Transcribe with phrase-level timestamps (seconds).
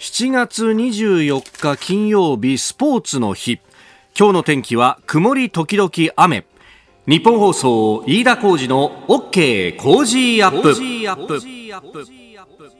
[0.00, 3.60] 7月24日金曜日スポーツの日。
[4.18, 6.46] 今日の天気は曇り時々雨。
[7.06, 10.74] 日本放送飯田浩二の OK 工事アップ。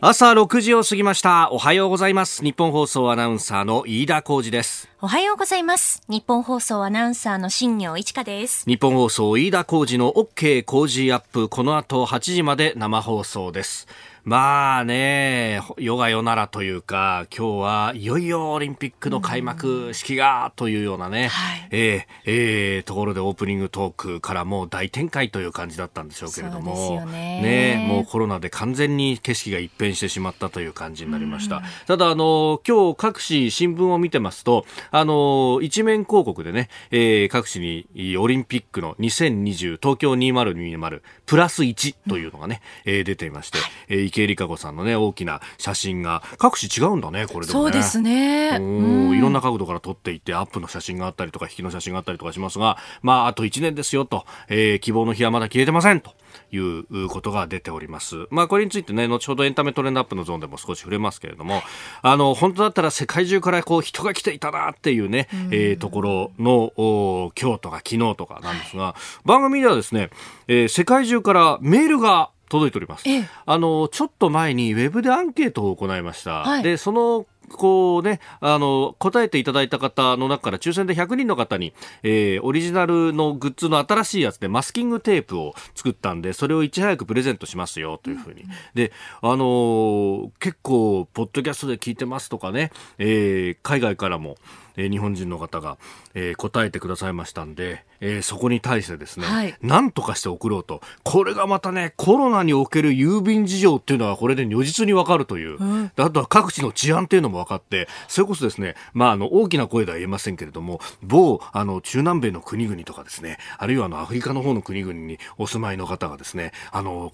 [0.01, 1.51] 朝6時を過ぎました。
[1.53, 2.43] おはようございます。
[2.43, 4.89] 日本放送アナウンサーの飯田浩二です。
[5.02, 6.02] おはようございます。
[6.09, 8.64] 日本放送アナウンサーの新業一華です。
[8.66, 11.50] 日本放送飯田浩二の OK 工事アップ。
[11.50, 13.87] この後8時まで生放送です
[14.25, 31.63] まあね、世が世ならというか、今日はいよいよオリンピックの開幕式がというようなね、はい、えー、えー、ところでオープニングトークからもう大展開という感じだったんでしょうけれども、ね、ね、もうコロナで完全に景色が一変してしまったという感じになりました。
[31.86, 43.58] ただ、あの、今日各紙新聞を見てますと、あの、一面広告でね、えー、各紙にオリンピックの2020東京2020プラス1というのがね、うん、えー、出ていまして、
[43.89, 47.64] えー池江璃花子さんのね、大きな写真が、各紙違うんだね、これでもね。
[47.64, 48.59] そうですね。
[48.61, 56.12] うん、いろんな角度から撮っていって、アップの写真があったりとか、引きの写真があったりとかしますが、まあ、あと1年ですよと、えー、希望の日はまだ消えてませんと。
[56.52, 58.27] いうことが出ております。
[58.30, 61.62] まあ、これについてね、後ほどエンタメトレンドアップのゾーンでも少し触れますけれども、
[62.02, 70.11] あの、本当だったら世界中からこう人が来ていたなっていうね、うえー、ところの、今日とか昨日とかなんですが、番組ではですね、
[70.48, 73.04] えー、世界中からメールが届いております。
[73.46, 76.42] あの、ちょっと前にウェブでアンケートを行いました。
[76.42, 88.44] はい、で、そのこうね、あの、答えていただいた方の中から抽選で100人の方に、えー、オリジナルのグッズの新しいやつでマスキングテープを作ったんで、それをいち早くプレゼントしますよ、というふうに。
[88.74, 94.36] で、あのー、結構、ポッドキャストで聞いてますとかね、えー、海外からも、
[94.76, 95.78] えー、日本人の方が、
[96.14, 100.80] えー、答えてくださいましたんで、えー、そこに対してですね、はい、何とかして送ろうと。
[101.04, 117.12] これがまたね、コロナにおける郵便事情っていうのはこれで如実にわかるという、うん、あとは各地の治安っていうのも分かって、それこそですね、まあ、あの、大きな声では言えませんけれども、某、あの、中南米の国々とかですね、あるいはあの、アフリカの方の国々にお住まいの方がですね、あの、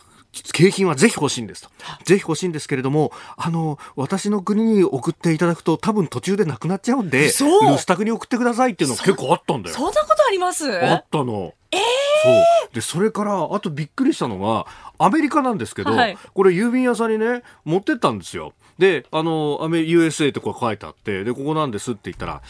[0.52, 1.70] 景品はぜひ欲しいんですと。
[2.04, 9.74] ぜひ欲しいんですけれども、あの、私の国に送っていただくと多分途中でなくなっちゃうんで、留守宅に送ってくださいっていうの結構あったんだよ。
[9.76, 10.70] そんなことあります？
[10.86, 11.54] あったの。
[11.72, 11.80] えー、
[12.22, 12.74] そう。
[12.74, 14.66] でそれからあとびっくりしたのは
[14.98, 18.52] アメリカなんですけど、はい、これ郵便屋さんにね持ってったんですよ。
[18.78, 22.42] であのアメ USA ってこれ書いてあってでここなんですって言ったら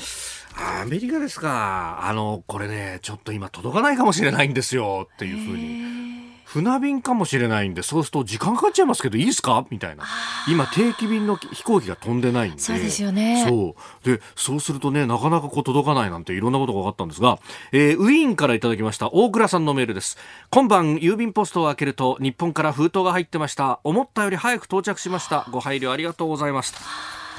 [0.82, 2.00] アメリカですか。
[2.02, 9.66] あのこれねちょっと今届かないかもしれないんですよっていうふうに船便かもしれないんでそうすると時間かかっちゃいますけどいいですか？
[9.70, 10.04] みたいな。
[10.48, 12.58] 今定期便の飛行機が飛んでないんで。
[12.60, 13.44] そうですよね。
[13.46, 13.74] そ
[14.04, 14.08] う。
[14.08, 17.38] でそうするとねなかなかこう届かないなんていろんなことが分かったんですが、
[17.72, 20.16] えー、ウィーンからいただきました大倉さんのメールです。
[20.50, 23.80] 今晩郵便ポストを開けると日本から封筒が入ってました。
[23.84, 25.46] 思ったより早く到着しました。
[25.50, 26.80] ご配慮ありがとうございました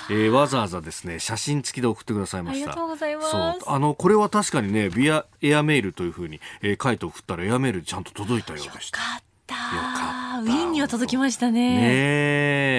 [0.10, 2.72] えー、わざわざですね写真付きで送ってくださいました。
[2.72, 3.32] ありがとうございます。
[3.32, 3.42] そう。
[3.66, 9.00] あのこれは確かにねビアエアメールというふうに、えー、書いて送ったらエアメールちゃんと届いたようでした。
[9.00, 9.28] よかった。
[10.42, 11.78] ウィーンには届きましたね。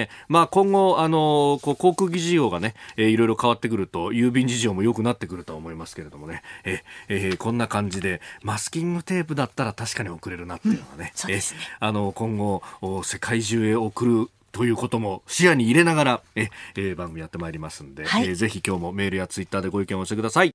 [0.03, 11.41] ねまあ今後、あの、こう航空機事情がね、えー、いろいろ変わってくると、郵便事情も良くなってくると思いますけれどもね、ええー、こんな感じで、マスキングテープだったら確かに送れるなっていうのはね、うん、ね。
[11.79, 12.61] あの、今後、
[13.03, 20.51] 世界中へ送るということも視野に入れながらえ、えー、番組やってまいりますんで、はい、えー、ぜひ今日もメールやツイッターでご意見をお寄せください。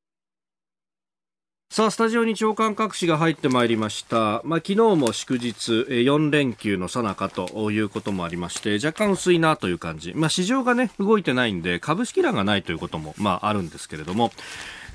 [1.71, 4.43] さあ、スタジオに長官各紙が入ってまいりました。
[4.45, 10.13] まあ、昨日も祝日、4連休のさなかということもありまして、若干薄いなという感じ。
[10.15, 14.31] まあ、市場がね、動いてないんで、株式欄がないということも、まあ、あるんですけれども、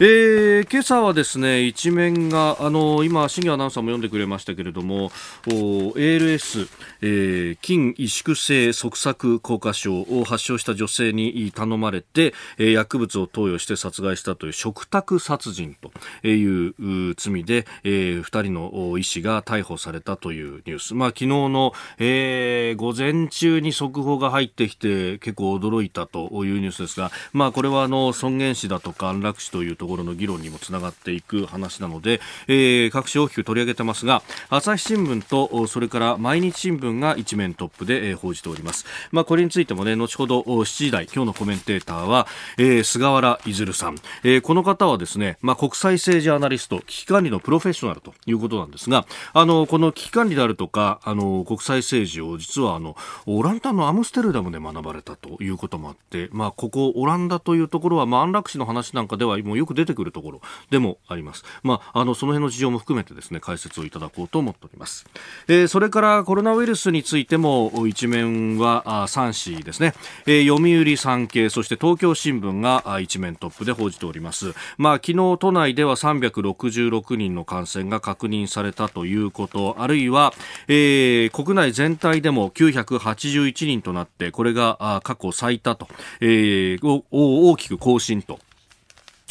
[0.02, 5.10] えー、今朝はですね一面があの今、新業アナウンサーも読んでくれましたけれども
[5.44, 6.70] ALS、
[7.02, 15.92] えー、筋萎縮性側索硬化症を発症した女性に頼まれて、えー、薬物を投与して殺害したという嘱託殺人と
[16.26, 42.28] いう罪で、えー、2人の医師が逮捕されたというニュース、まあ、昨日の、えー、午前中に速報が入ってきて結構驚いたというニュースですが、まあ、これはあの尊厳死だとか安楽死というところの議論にもつながっていく話なので、えー、各紙大きく取り上げてますが朝日新聞とそれから毎日新聞が一面トップで、えー、報じております、まあ、これについてもね後ほど7時台今日のコメンテーターは、
[42.58, 52.96] えー、菅原出さん、えー、この方はですね、まあ、国際政治アナリスト危機管理のプロフェッショナルということなんですがあのこの危機管理であるとかあの国際政治を実はあの
[53.26, 61.44] オランダのアムステルダムで学ばれたということもあって、まあ、ここオランダというところは、まあ、安楽死の話なんかではもうよく出てくるところでもあります。
[61.64, 65.06] まあ、あの、その辺の事情も含めてですね、解説をいただこうと思っております。
[65.48, 69.94] えー、それからコロナウイルスについても一面は3紙ですね、
[70.26, 74.54] えー、読売産経、そして東京新聞が一面トップで報じております。
[74.78, 80.34] まあ、昨日都内では366人の感染が確認されたということ、あるいは、
[80.68, 85.88] えー、国内全体でも981人となって、これが過去最多と、
[86.20, 88.40] えー、大きく更新と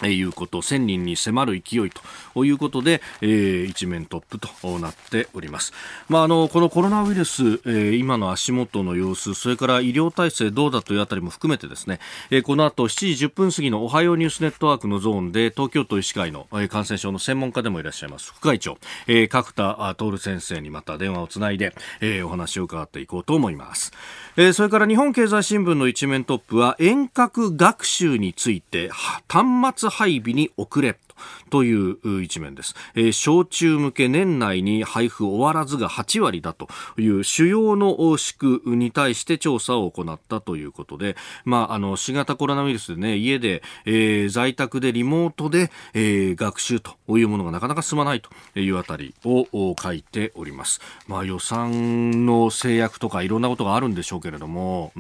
[0.07, 1.91] いうこと、1000人に迫る勢い
[2.35, 5.73] ということで、えー、一面トップとなっております。
[6.09, 11.99] まあ、あの、このコロナウイルス、えー、今の足元の様子、それから医療体制どうだというあたりも含めてですね、
[12.31, 23.93] えー、この後7時10分過ぎのおはようニュースネットワークのゾーンで、東京都医師会の、えー、感染症の専門家でもいらっしゃいます、副会長、えー、角田徹先生にまた電話をつないで、えー、お話を伺っていこうと思います。
[24.37, 28.89] えー、それから日本経済新聞の一面トップは、遠隔学習について、
[29.29, 30.99] 端末配備に遅れ。
[31.51, 54.93] という一面です、えー、小中向け年内に配布終わらずが8割だという主要の市区に対して調査を行ったということで、まあ、あの新型コロナウイルスでね家で、えー、在宅でリモートで、えー、学習というものがなかなか進まないというあたりを書いております、まあ、予算の制約とかいろんなことがあるんでしょうけれども、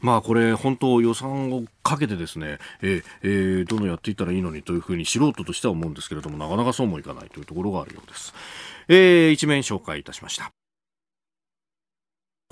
[0.00, 8.34] まあこれ本当予算をかけてですね、えーえー、どのやっていったらいいのにというふうに素人としては思うんですけれどもなかなかそうもいかないというところがあるようです、
[8.88, 10.61] えー、一面紹介いたしました。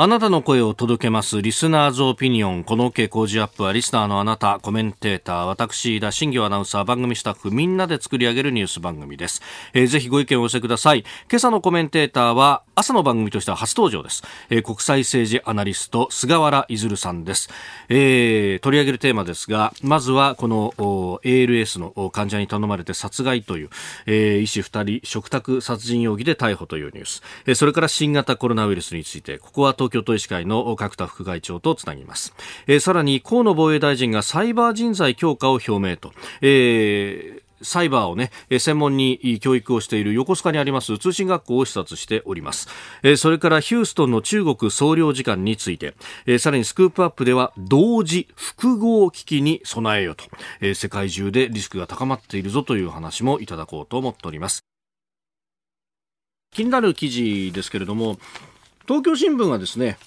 [0.03, 1.43] あなたの声を届けます。
[1.43, 2.65] リスナーズオピニオン。
[2.65, 9.43] この OK 工事アップは、リスナーのあなた、コメンテーター、私、田新業アナウンサー、番組スタッフ、みんなで作り上げるニュース番組です。
[9.75, 11.05] えー、ぜひご意見をお寄せください。
[11.31, 14.23] 今朝のコメンテーターは、朝の番組としては初登場です。
[14.49, 17.51] えー、国際政治アナリスト、菅原いずるさんです。
[17.91, 23.69] えー、取り上げるテーマですが、まずは、この ALS の患者に頼まれて殺害という、
[24.07, 27.23] えー、医師二人、食卓殺人容疑で逮捕というニュース。
[27.45, 32.35] えー、それから新型コロナウイルスについて、ここは東京都医師会の角田副会長とつなぎます、
[32.67, 42.69] えー、さらに河野防衛大臣がサイバー人材強化を表明と、えーサイバーをね、専門に教育をしている横須賀にあります通信学校を視察しております。
[43.17, 45.95] それからヒューストンの中国総領事館について、
[46.39, 50.25] さらにスクープアップでは同時複合危機に備えよと、
[50.75, 54.65] 世界中でリスクが高まっているぞという話もいただこうと思っております。
[56.53, 58.19] 気になる記事ですけれども、
[58.91, 59.99] 東京新聞はですね、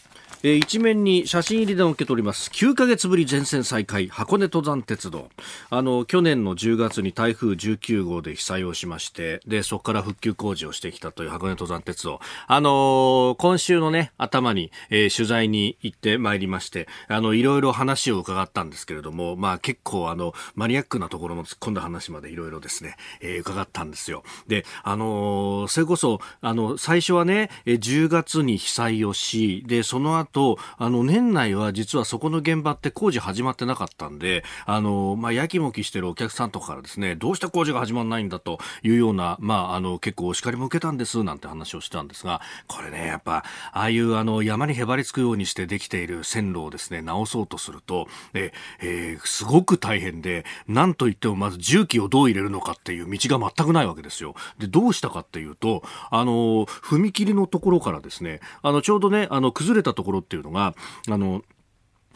[0.45, 2.49] えー、一面に写真入りで受け取ります。
[2.49, 4.09] 9ヶ月ぶり全線再開。
[4.09, 5.29] 箱根登山鉄道。
[5.69, 12.19] あの去年の10月に台風19号で被災をしましてでそこから復旧工事をしてきたという箱根登山鉄道。
[12.47, 24.23] あのー、今週のね頭に、えー、取材に行ってまいりましてあのいろいろ話を伺ったんですけれどもまあ結構あのマニアックなところの突っ込んだ話までいろいろですね、えー、伺ったんですよ。
[24.47, 48.51] であの、それこそあの最初はね10月に被災をしでその後と、あの、年内は実はそこの現場って工事始まってなかったんで、あの、まあ、やきもきしてるお客さんとかからですね、どうして工事が始まらないんだというような、まあ、あの、結構お叱りも受けたんです、なんて話をしたんですが、これね、やっぱ、ああいうあの、山にへばりつくようにしてできている線路をですね、直そうとすると、え、
[48.81, 54.33] えー、すごく大変で、なんといってもまず重機をどう入れるのかっていう道が全くないわけですよ。
[54.57, 60.75] で、どうしたかっていうと、あの、踏切のところからですね、あの、ちょうどね、あの、崩れたところっていうのが、
[61.09, 61.43] あの、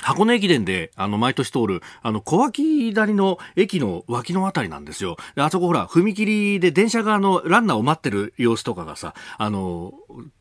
[0.02, 5.18] 箱根駅伝で、あの、毎年通る、あの、小脇谷の駅の脇のあたりなんですよ。
[5.36, 9.94] あそこほら、踏切で電車があの、ランナーを待ってる様子とかがさ、あの、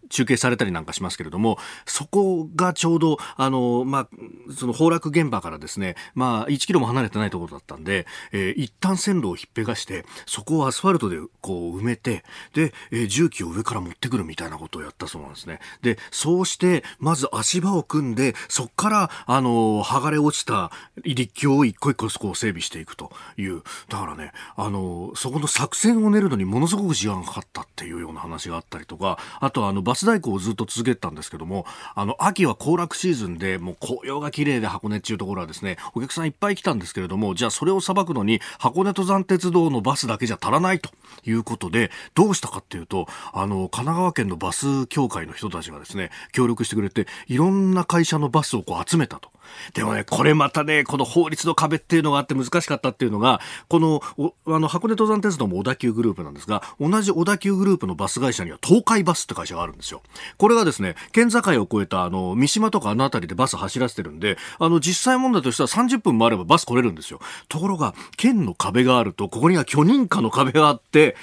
[0.09, 4.09] 中継されたりなんかしますけれども、そこがちょうど、あの、まあ、
[4.57, 15.61] その崩落現場からですね、まあ、1キロも離れてないところだったんで、えー、一旦線路を引っぺがして、そこをアスファルトでこう埋めて、で、えー、重機を上から持ってくるみたいなことをやったそうなんですね。
[15.83, 20.71] で、そうして、まず足場を組んで、そこから、あの、剥がれ落ちた
[21.05, 23.63] 立橋を一個一個そこう整備していくという。
[23.89, 40.91] だからね、あの、そこの作戦を練るのにものすごく時間がかかったっていうような話があったりとか、あとあの、バ代行をずっと続けてたんですけども、あの、秋は行楽シーズンで、もう紅葉が綺麗で箱根っていうところはですね、お客さんいっぱい来たんですけれども、じゃあそれをさばくのに、箱根登山鉄道のバスだけじゃ足らないと
[41.25, 49.31] いうことで、どうしたかっていうと、あの、神奈川県のバス協会の人たちがですね、協力してくれて、いろんな会社のバスをこう集めたと。
[49.75, 54.01] でもね、これまたね、この法律の壁っていうのがあって難しかったっていうのが、この、
[54.47, 60.03] あの、箱根登山鉄道も小田急グループなんですが、同じ小田急グループのバス会社には東海バスって会社があるんですよ。
[60.39, 67.21] これがですね、県境を越えた、あの、三島とかあの辺りでバス走らせてるんで、あの、実際問題としては30分もあればバス来れるんですよ。
[67.49, 71.17] ところが、県の壁があると、ここには許認可の壁があって、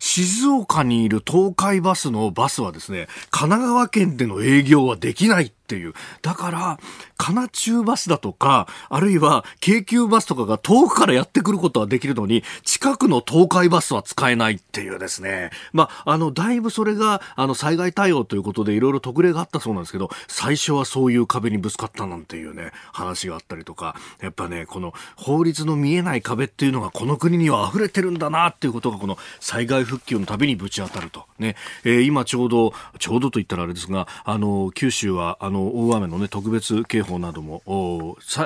[0.00, 5.94] 静岡にいる東海バスのバスはですね、神奈川県での営業はできないっていう。
[6.22, 6.80] だから、
[7.16, 15.50] カナ中バスだとか、あるいは京急バスとかが遠くからやってくることはできるのに、近くの東海バスは使えないっていうですね。
[15.72, 31.26] まあ、あの、だいぶそれが、あの、災害対応ということでいろいろ特例があったそうなんですけど、最初はそういう壁にぶつかったなんていうね、話があったりとか、やっぱね、この法律の見えない壁っていうのがこの国には溢れてるんだなっていうことが、この災害復旧のたびにぶち当たると。
[31.38, 37.62] ね、えー、今ちょうど、ちょうどと言ったらあれですが、あの、九州は、あの、の大雨の、ね、特別警報なども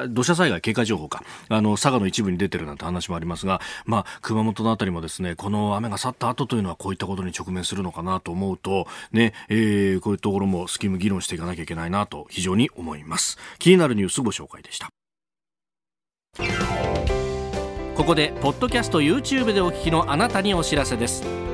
[0.08, 1.22] 土砂災害警戒情報か。
[1.48, 13.38] あの佐賀の一部に出てるなんて話もありますが、まあ、熊本のあたりもですねこの雨が去った後というのはこういったことに直面するのかなと思うと、ねえー、こういうところもスキム議論していかなきゃいけないなと非常に思います。
[13.58, 14.90] 気になるニュースご紹介でした。
[17.96, 21.53] ここでポッドキャスト YouTube でお聞きのあなたにお知らせです。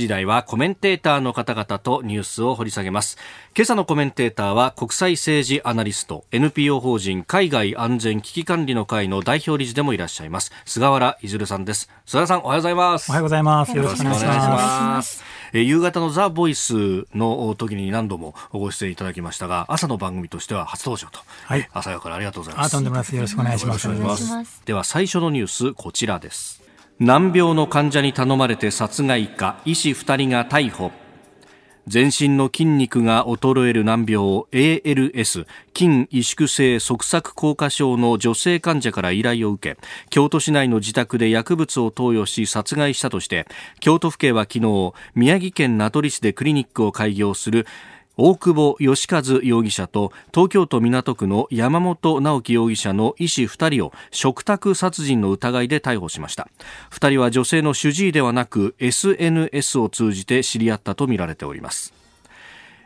[0.00, 3.18] 時台はコメンテーターの方々とニュースを掘り下げます。
[3.56, 11.90] 今朝のコメンテーターは国際政治アナリスト、NPO 法人海外安全危機管理の会の代表理事でもいらっしゃいます、菅原いずるさんです。
[12.06, 13.10] 菅原さん、おはようございます。
[13.10, 13.76] おはようございます。
[13.76, 15.22] よろしくお願いします。
[15.54, 21.20] え夕方のザ・ボイスの時に何度もご出演いただきましたが、朝の番組としては初登場と。
[21.44, 21.68] はい。
[21.72, 22.66] 朝からありがとうございます。
[22.68, 23.16] あ、とんでもないです。
[23.16, 24.62] よろしくお願いします。
[24.64, 26.61] では最初のニュース、こちらです。
[26.98, 30.92] 難病の患者に頼まれて殺害か医師2人が逮捕。
[31.88, 35.46] 全身の筋肉が衰える難病 ALS
[35.76, 43.48] 筋萎縮性側索硬化症の女性患者から依頼を受け京都市内の自宅で薬物を投与し殺害したとして
[43.80, 47.66] 京都府警は昨日宮城県名取市でクリニックを開業する
[48.18, 56.48] 大久保義和容疑者と東京都港区の山本直樹容疑者の医師2人を嘱託殺人の疑いで逮捕しました。
[56.90, 62.01] 2人は女性の主治医ではなく SNS を通じて知り合ったとみられております。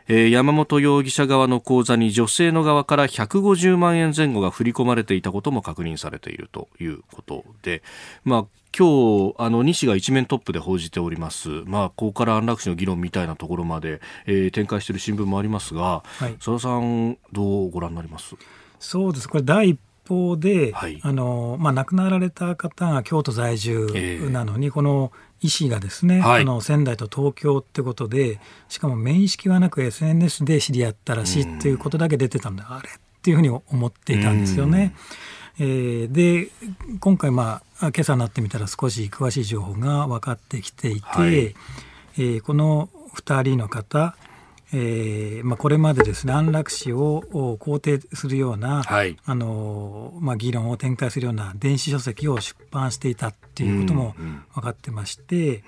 [0.07, 7.83] えー、山本容疑者側の口座に女性の側から150万円前後が振り込まれていたことも確認されているということで、
[8.23, 8.45] まあ、
[8.77, 18.35] 今日あの西が一面トップで報じております、まあ、ここから安楽死の議論みたいなところまで、えー、展開している新聞もありますが、はい、佐田さん、どうご覧になります？
[18.79, 19.27] そうです。
[19.27, 23.87] これ第一報で、はい、あのまあ、亡くなられた方が京都在住
[24.31, 25.11] なのに、えー、この
[25.41, 28.39] 医師がですね、はい、あの仙台と東京ってことで
[28.69, 34.95] しかも面識はなく SNS で知り合ったらしいっていうことだけ出てたんで、あれっていうふうに思っていたんですよね。
[35.59, 36.49] えー、で
[36.99, 44.15] 今回、まあ、今朝になってみたら少し詳しい情報が分かってきていて、はい、えー、この2人の方
[44.73, 47.23] えーまあ、これまでですね安楽死を
[47.59, 54.15] 肯定するような、はい、あのまあ、議論を展開するような電子書籍を出版していたっていうことも
[54.53, 55.51] 分かってまして、うん。
[55.51, 55.63] うん、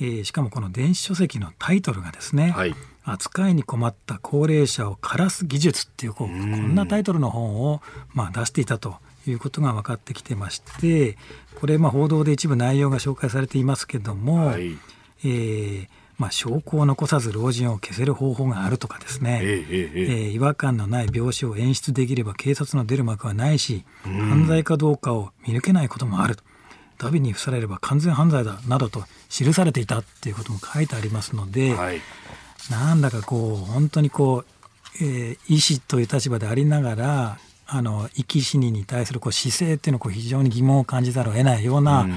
[0.00, 2.74] えー、しかもこの電子書籍のタイトルがですね、はい、
[3.04, 7.80] 扱いに困った高齢者を枯らす技術っていうこうこんなタイトルの本を、
[8.14, 11.16] まあ、出していたということが分かってきてまして
[11.60, 14.78] これ、まあ、報道で一部内容が紹介されていますけども、はい、
[15.24, 15.88] えー
[16.18, 26.36] まあ、証拠を残さず老人を消せる方法があるとかですね、えー、えー、違和感のない病死を演出できれば警察の出る幕はないし、犯罪かどうかを見抜けないこともある
[26.98, 32.00] ダビに付されれば完全犯罪だなどと記されていたっていうことも書いてありますので、はい、
[32.70, 42.08] なんだかこう本当にこう、えー、医師という立場でありながらあの生き死にに対するこう姿勢っていうのをこう非常に疑問を感じざるを得ないような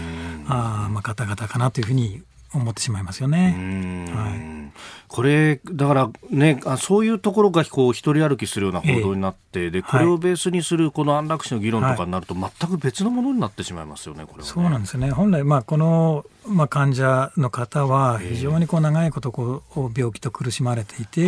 [0.48, 4.10] あ、まあ、方々かなというふうに思ってしまいますよね。
[4.13, 4.72] はい、
[5.08, 14.25] これだからねあそういうところがこう一人歩きするような報道になって、えー、でこれをベースにするこの安楽死の議論とかになると、全く別のものになってしまいますよね。
[14.25, 15.12] これ、ね、そうなんですね。
[15.12, 21.22] 本来まあこのまあ患者の方は非常にこう長いことこう病気と苦しまれていて、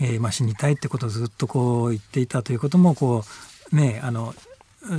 [0.00, 3.24] えー、まあ死にたいってことをずっとこう言っていたということもこ
[3.72, 4.34] うねあの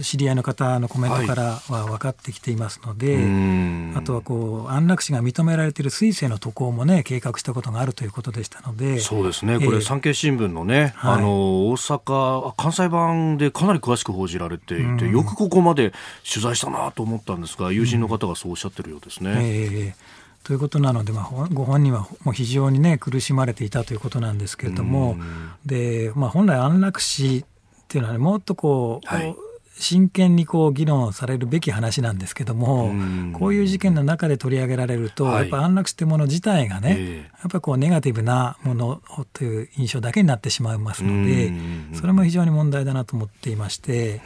[0.04, 9.58] 知り合いの方のコメントからは分かってきていますので、はい、あとはこう安楽死が認められている水星の渡航もね計画したことがあるということでしたのでそうですね。
[9.60, 15.94] これ、産経新聞のね、はい、あの大阪関西版でかなり詳しく報じられていて、よくここまで
[16.30, 19.34] 取材したなと思ったんですが友人の方がそうおっしゃってるようですね。
[19.38, 25.18] えーということなので、まあ、ご本人はもう非常に、ね、苦しまれていたということなんですけれども、
[25.66, 27.44] でまあ、本来、安楽死っ
[27.88, 29.36] ていうのは、ね、もっとこう、はい、
[29.80, 32.92] 真剣にこう議論されるべき話なんですけども、
[33.34, 41.54] こういう事件の中で取り上げられると、はい、やっぱ安楽死というもの自体がね、えー、やっぱりこうネガティブなものという印象だけになってしまいますので、
[41.94, 44.22] それも非常に問題だなと思っていまして、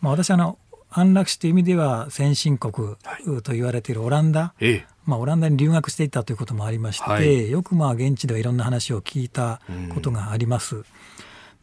[0.00, 0.58] まあ、私あの、
[0.90, 2.96] 安楽死という意味では先進国
[3.42, 9.60] と言われているオランダ、はい、まあ、オランダに留学していたということもありまして、はい、よくまあ現地ではいろんな話を聞いた
[9.94, 10.84] ことがあります。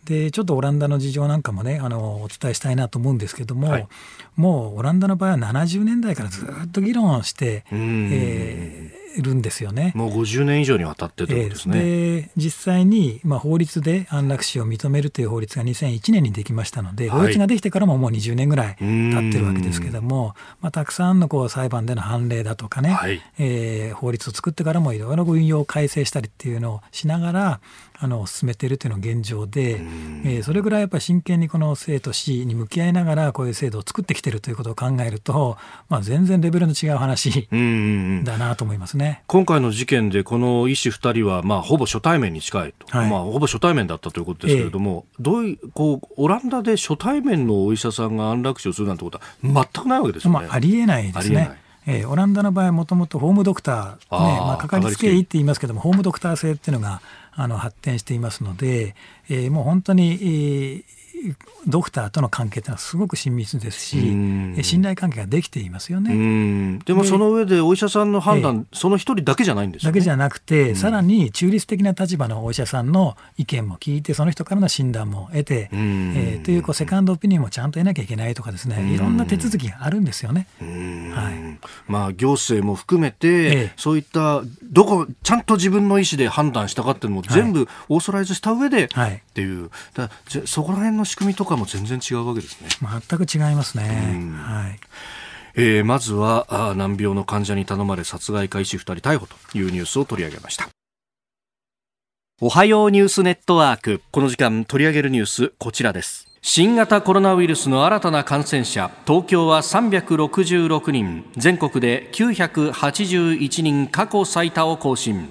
[0.05, 3.88] でちょっとオランダの事情なんかもねあのお伝えしたいなと思うんですけども、はい、
[4.35, 9.91] もうオランダの場合は70年代からずっと議論して、えー、るんですよね。
[9.95, 11.77] もう50年以上にわたってということですね。
[11.77, 27.59] えー、で実際に、まあ、法律で安楽死を認めるという法律が2001年にできましたので、法律ができてからももう20年ぐらい経ってるわけですけども、まあ、たくさんのこう裁判での判例だとかね、はい、えー、法律を作ってからもいろいろ運用を改正したりっていうのをしながら、
[28.05, 29.81] あの進めているというのが現状で、
[30.24, 35.57] えー、それぐらいやっぱり真剣にこの生と死に向き合いながらこういう制度を作ってきているということを考えると、
[35.89, 37.50] まあ、全然レベルの違う話
[38.24, 39.24] だなと思いますね。
[39.25, 50.45] 今回の事件でこの医師2人は、まあ、ほぼ初対面に近いと、はい、まあ、ほぼ初対面だったということですけれども、えー、どういうこうオランダで初対面のお医者さんが安楽死をするなんてことは全くないわけですよね。
[50.45, 51.65] まあ、ありえないですね。
[51.88, 57.01] えー、オランダの場合はもともとホームドクター、ねまあ、かかりつけ医って言いますけどもホームドクター制っていうのが
[57.35, 58.95] あの発展していますので、
[59.29, 60.83] えー、もう本当に、
[61.67, 63.98] ドクターとの関係というのはすごく親密ですし、
[64.63, 66.79] 信頼関係ができていますよね。
[66.86, 80.48] でもその上でお医者さんの判断、その一人だけじゃないんです、ね、だけじゃなくて、さらに中立的な立場のお医者さんの意見も聞いて、その人からの診断も得て、えー、というこうセカンドオピニオンもちゃんと得なきゃいけないとかですね、いろんな手続きがあるんですよね。
[80.60, 90.10] はい、まあ行政も含めて、ええ、そういったどこちゃんと自分の意思で判断したかっていうのも全部オーソライズした上で、はい、っていう、だ
[90.45, 92.69] そこら辺の仕組みとかも全然違うわけですね。
[92.81, 93.83] 全く違いますね。
[94.38, 94.79] はい。
[95.57, 100.68] えー、まずはあ難病の患者に頼まれ殺害開始2人逮捕というニュースを取り上げました。
[102.41, 104.01] おはようニュースネットワーク。
[104.11, 106.27] この時間取り上げるニュースこちらです。
[106.41, 108.91] 新型コロナウイルスの新たな感染者。
[109.07, 111.25] 東京は366人。
[111.37, 115.29] 全国で981人過去最多を更新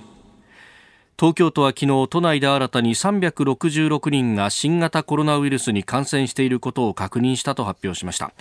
[1.17, 8.33] 東京都は昨日都内で新たに366人が新型コロナウイルスに感染していることを確認したと発表しました。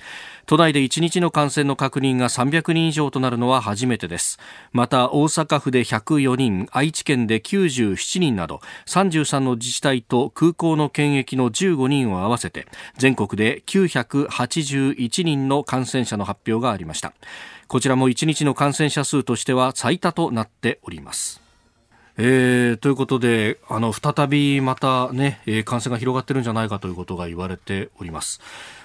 [0.47, 4.39] 都内で1日の感染の確認が300人以上となるのは初めてです。
[4.71, 12.65] また大阪府で104人愛知県で97人など33の自治体と空港の検疫の15人を合わせて
[12.97, 17.13] 全国で981人の感染者の発表がありました。
[17.67, 21.42] こちらも1日の感染者数としては最多となっております。
[22.17, 28.39] えー、ということで、あの、再びまたね、えー、感染が広がってるんじゃないかということが言われております。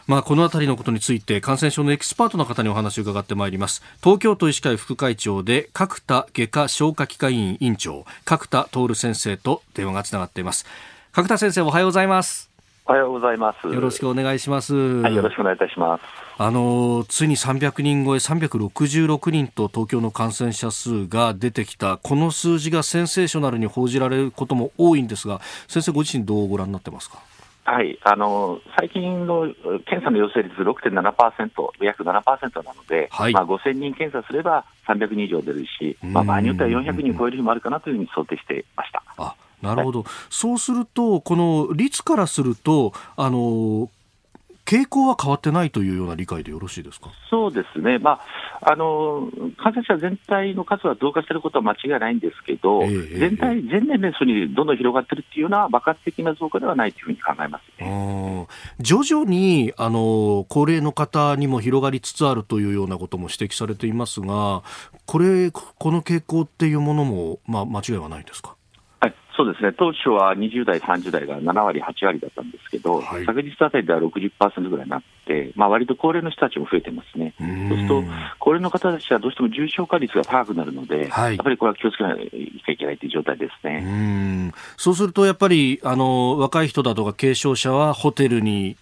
[0.07, 3.83] まあ、このあたりのことについて、感染症のエキスパートの方にお話を伺ってまいります。
[4.03, 10.65] 東京都医師会副会長で、角田外科消化器科医院院長、角田徹先生と電話がつながっています。
[11.13, 12.48] 角田先生、おはようございます。
[12.89, 13.69] おはようございます。
[13.69, 14.75] よろしくお願いします。
[14.75, 16.03] はい、よろしくお願いいたします。
[16.39, 27.19] あのついに300人超え、366人と東京の感染者数が出てきた、この数字がセンセーショナルに報じられることも多いんですが、先生、ご自身、どうご覧になってますか？
[27.65, 29.53] はい、あの最近の
[29.85, 39.03] 検査の陽性率6.7%、約7%なので、はい、まあ、5000人検査すれば300人以上出るし、まあ、場合によっては400人超える日もあるかなというふうに想定していました。
[39.19, 43.91] あなるほど、はい、そうすると、この率からすると、あの
[44.65, 47.09] 傾向は変わってないというような理解でよろしいですか？
[47.31, 48.21] そうですね、ま
[48.61, 58.47] あ、あの感染者全体の数は増加していることは間違いないんですけど、えー、全体、全年齢層にどんどん広がっているというような爆発的な増加ではないというふうに考えます、ね、
[58.79, 64.63] 徐々にあの高齢の方にも広がりつつあるというようなことも指摘されていますが、
[65.07, 68.55] これ、この傾向っていうものも、まあ、間違いはないですか？
[69.39, 77.35] そうですね、当初は20代、30代が7割、8割だったんですけど、はい、昨日あたりでは60%ぐらいになって、まあ割と高齢の人たちも増えてますね。
[77.39, 78.05] そうすると、
[78.41, 83.81] 高齢の方たちはどうしても重症化率が高くなるので、はい、やっぱりこれは気をつけなきゃいけないという状態ですね。
[83.85, 88.77] うんそうすると、やっぱりあの若い人だとか軽症者はホテルに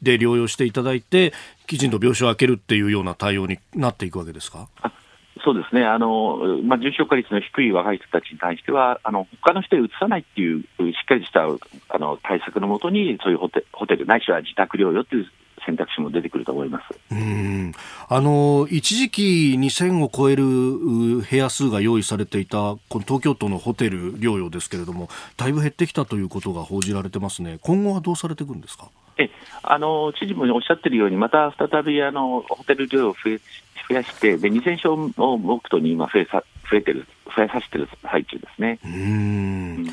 [0.00, 1.34] で療養していただいて、
[1.66, 4.68] きちんと病床を空けるっていうような対応になっていくわけですか？
[5.44, 10.64] そうですね、あのまあ、重症化率の低い若い人たちに対しては、あの他の人にうつさないっていう、し
[11.02, 15.26] っかりしたあの対策のもとに、そういうホテホテル、ないしは自宅療養という
[15.68, 16.84] 選択肢も出てくると思います。
[17.12, 17.72] うん。
[18.08, 19.22] あの一時期
[19.58, 28.88] 2000を超える部屋数が用意されていたこの東京都のホテル療養ですけれども、だいぶ減ってきたということが報じられてますね、今後はどうされていくんですか？
[29.18, 29.30] え
[29.62, 38.78] あの知事もおっしゃってるように、また再びあのホテル療養を増やして、で2000床を目途に今増えさ、増えてる、増やさせてる最中ですね。
[38.84, 39.86] うん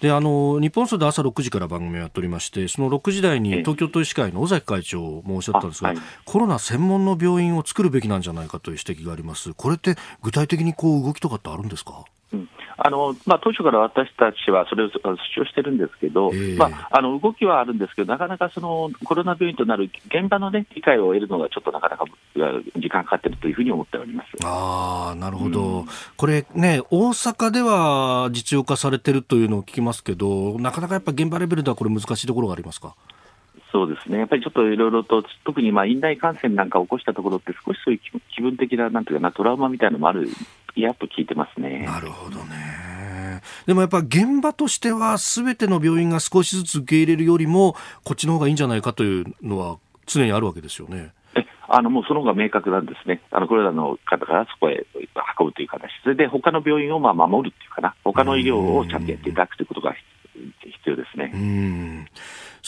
[0.00, 9.54] であの日本総で朝6時から番組をやっておりましてその6時台に東京都医師会の尾崎会長もおっしゃったんですが、はい、コロナ専門の病院を作るべきなんじゃないかという指摘があります。
[9.54, 12.04] これって具体的にこう動きとかってあるんですか？
[12.32, 12.48] うん。
[12.78, 14.92] あのまあ、当初から私たちはそれを主
[15.40, 22.04] 張してるんですけど、えー、まあ、あの動きはあるんですけど、なかなかそのコロナ病院となる現場の、ね、理解を得るのがちょっとなかなか
[22.76, 24.28] 時間かかっているというふうに思っております。
[24.44, 25.86] あなるほど、うん、
[26.16, 32.94] これね、大阪では実用化されてるというのを聞きますけど、なかなかやっぱ現場レベルではこれ、難しいところがありますか？
[33.76, 40.30] そうですね、やっぱりちょっといろいろと、特にまあ院内感染なんかを起こしたところって、少しそういう気分的な、なんていうかな、トラウマみたいなのもある、
[40.76, 41.84] やっと聞いてますね。
[41.84, 43.42] なるほどね。
[43.66, 51.12] でもやっぱ現場としては、すべての病院が少しずつ受け入れるよりも、こっちの方がいいんじゃないかというのは、常にあるわけですよね。
[51.68, 54.86] あのもうその方が明確なんですね、あのこれらの方からそこへ
[55.38, 59.94] 運ぶという形、それで他の病院をまあ守るっていうかな、他の医療をちゃんとやっていただくということが
[60.32, 61.32] 必要ですね。
[61.34, 62.06] うん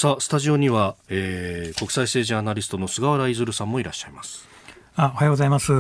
[0.01, 4.47] さあ、スタジオには、えー、国際政治アナリストの菅原出さんもいらっしゃいます。
[4.95, 5.73] あ、おはようございます。
[5.73, 5.77] お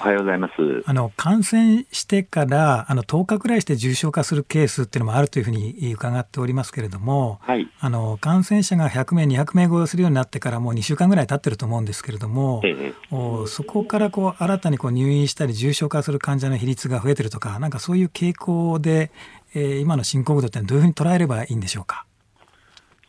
[0.00, 0.52] はようございます。
[0.84, 19.12] あの感染してからあの10日くらいして重症化するケースっていうのもあるというふうに伺っておりますけれども、はい、あの感染者が100名、200名超えするようになってからもう2週間ぐらい経ってると思うんですけれども、ええ、おそこからこう新たにこう入院したり重症化する患者の比率が増えてるとか、なんかそういう傾向で、
[19.54, 22.06] えー、今の深刻度ってどういうふうに捉えればいいんでしょうか？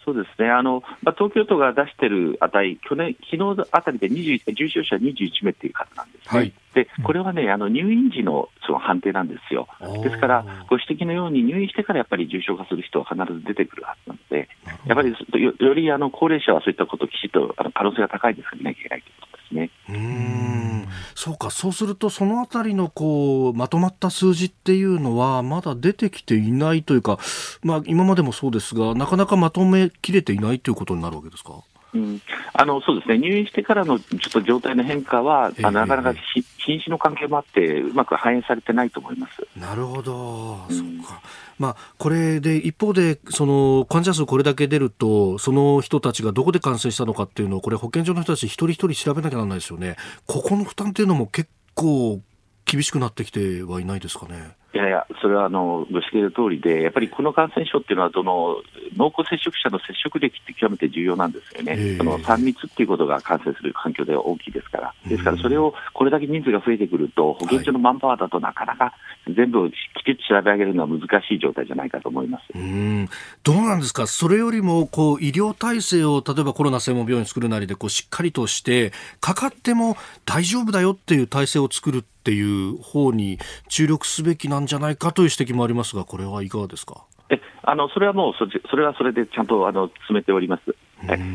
[0.06, 9.68] そうですね、あのまあ、東京都が出している値、去年、昨日あたりで21重症者21名という数なんですね、はい、でこれはね、あの入院時のその判定なんですよ、
[10.04, 14.50] ですから、ご指摘のように入院してからやっぱり重症化する人は必ず出てくるはずなので、
[14.86, 19.70] やっぱりよよりあの高齢者はそういったことをきちっとあの可能性が高いですから、なきゃいけないということですね。
[19.90, 20.88] うん。
[21.16, 27.20] そうか、そうすると、そのあたりのこうまとまった数字っていうのは、まだ出てきていないというか、
[27.64, 31.64] まあ、今までもそうですが、なかなかまとめきれていないということになるわけですか？
[31.94, 32.22] うん、
[32.54, 33.18] あのそうですね。
[33.20, 36.14] 入院してからのちょっと状態の変化は、えー、なかなか
[36.58, 39.48] 瀕死の関係もあって、うまく反映されてないと思います。
[39.60, 41.22] なるほど、うん、そうか、
[41.60, 52.22] まあ、これで一方でその患者数これだけ出ると、その人たちがどこで感染したのかっていうのを、これ、保健所の人たち一人一人調べなきゃならないですよね、ここの負担っていうのも結構
[52.66, 54.56] 厳しくなってきてはいないですかね。
[54.74, 58.58] いやいや、それはあのご指摘の通りで、やっぱりこの感染症っていうのは、その
[58.98, 68.94] 濃厚接触者の接触歴って極めて重要なんですよね、その3密っていうことが感染する環境では大きいですから、ですからそれをこれだけ人数が増えてくると、保健所のマンパワーだとなかなか
[69.28, 69.74] 全部き
[70.06, 72.46] ちっと調べ上げるのは難しい状態じゃないかと思います。
[72.56, 73.08] うん。
[73.44, 87.04] どうなんですか、それよりもこう医療体制を例えばコロナ専門病院作るなりでこうしっかりとして、かかっても大丈夫だよっていう体制を作るっていう方に注力すべきなんじゃないかという指摘もありますが、これはいかがですか？
[87.30, 90.76] えあのそれはもうそ、それはそれでちゃんとあの詰めております。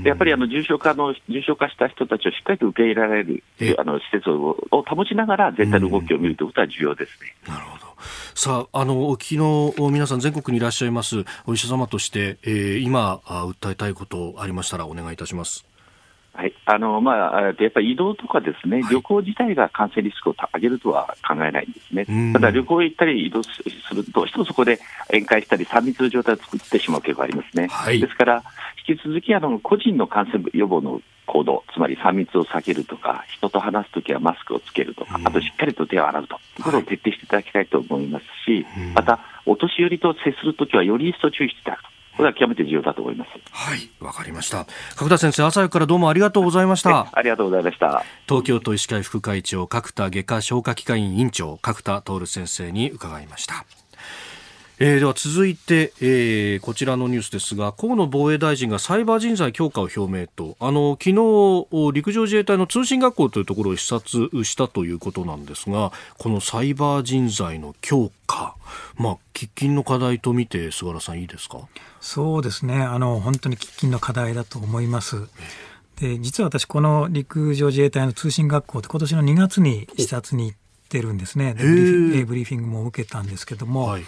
[0.02, 3.44] やっぱりあの重症化の重症化した人たちをしっかりと受け入れられる
[3.76, 7.36] あの施設をを保ちながら、全体の動きを見るということは重要ですね。
[7.46, 7.84] なるほど
[8.34, 15.66] さあ、あの、昨日、皆さん全国にいらっしゃいます、お医者様として、えー、今、訴えたいことありましたらお願いいたします。
[16.38, 16.54] はい。
[16.66, 23.50] あのまあ、やっぱり移動とかですね、旅行自体が感染リスクを上げるとは考えないんですね、ただ旅行行ったり移動す
[23.92, 27.66] ると、どうしてもそこで宴会したり、3密の状態を作ってしまう傾向がありますね。
[27.66, 28.44] はい、ですから、
[28.88, 36.38] 引き続きあの個人の感染予防の行動、つまり3密を避けるとか、人と話すときはマスクをつけるとか、あとしっかりと手を洗うとい。
[36.60, 41.97] うことを徹底していただきたいと思いますし、また、お年寄りと接するときはより一層注意していただくと。
[42.18, 43.30] これは極めて重要だと思います。
[43.52, 44.66] はい、わかりました。
[44.96, 47.06] 角田先生、朝からどうもありがとうございました。
[47.12, 48.02] ありがとうございました。
[48.28, 53.64] 東京都医師会副会長、角田外科消化器科医院院長、角田徹先生に伺いました。
[54.80, 60.56] えー、では続いて、えー、こちらのニュースですが河野防衛大臣がサイバー人材強化を表明と。
[60.60, 68.54] あの昨日陸上自衛隊の通信学校というところを視察したということなんですがこのサイバー人材の強化、
[68.96, 71.58] まあ、喫緊の課題と見て菅原さんいいですか？
[72.00, 72.76] そうですね。
[72.76, 75.28] あの本当に喫緊の課題だと思います。
[76.00, 81.54] で実は私この陸上自衛隊の通信学校って今年の2月に視察に行ってるんですね。
[81.58, 84.04] ブリーフィングも受けたんですけども、はい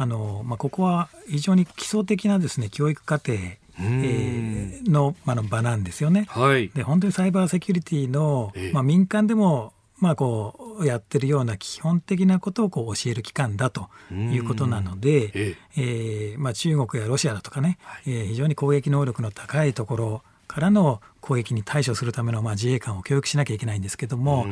[0.00, 3.34] あのまあ、ここは非常に基礎的なですね教育課程
[3.80, 6.26] えー、の,、まあ、の場なんですよね。
[6.30, 15.56] はい、で本当にサイバーセキュリティの、まあ、民間でもまあ、こうやってるような基本的なことをこう教える機関だということなので、え。
[15.76, 20.22] えー、まあ、中国やロシアだとかね、はい、えー、非常に攻撃能力の高いところ
[20.58, 24.46] からの攻撃に対処するためのまあ自衛官を教育しなきゃいけないんですけども、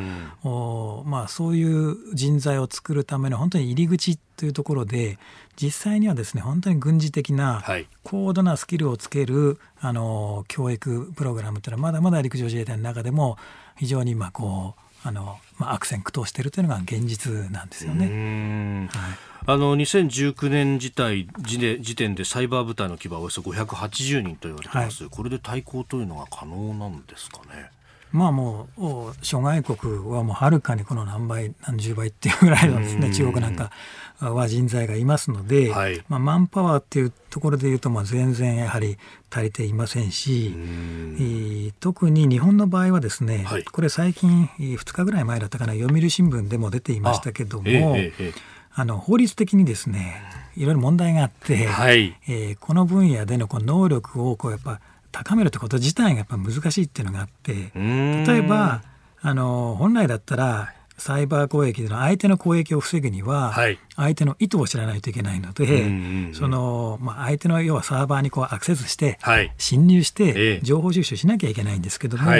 [0.44, 5.18] うん、おまあ、そういう人材を作るための本当に入り口というところで
[5.60, 7.64] 実際にはですね本当に軍事的な
[8.04, 13.36] 高度なスキルをつける、あの教育プログラムというのはまだまだ陸上自衛隊の中でも
[13.76, 18.88] 非常にまあこうあの、まあ、悪戦苦闘しているというのが現実なんですよね。
[18.92, 27.70] はいあの2019年自体時点でサイバー部隊の規模はおよそ580人と言われています、はい、これで対抗というのが可能なんですかね。
[28.16, 33.70] まあもう諸外国はもうはるかにこの何倍何十倍っていうぐらいのですね中国なんか
[34.18, 38.96] は人材がいますので、はい、まあ、マンパワーっていうところでいうとまあ全然やはり
[39.30, 41.72] 足りていませんし、ん。
[41.80, 47.64] 特に日本の場合はですね、はい、これ最近2日ぐらい前だったかな読売新聞でも出ていましたけども。
[47.66, 48.32] えーえー
[48.78, 50.22] あの法律的にですね
[50.54, 54.80] いろいろ問題があって、はい、えー、この分野でのこう能力をこうやっぱ
[55.24, 58.82] 高めるってこと自体がやっぱ難しいっていうのがあって例えば
[59.20, 63.54] あの本来だったらサイバー攻撃での相手の攻撃を防ぐには、
[63.96, 69.18] 相手の意図を知らないといけないので、そのまあ、相手の要はサーバーにこうアクセスして、
[69.58, 72.32] 侵入して情報収集しなきゃいけないんですけども、